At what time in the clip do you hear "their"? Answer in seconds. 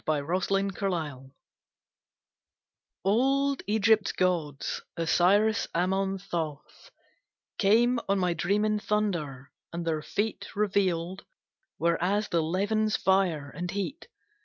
9.85-10.01